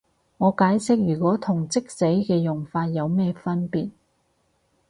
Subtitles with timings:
[0.39, 3.91] 我解釋如果同即使嘅用法有咩分別